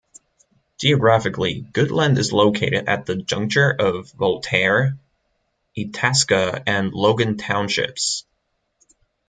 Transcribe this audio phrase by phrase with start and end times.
[0.79, 4.97] Geographically, Goodland is located at the juncture of Voltaire,
[5.77, 8.25] Itasca, and Logan Townships.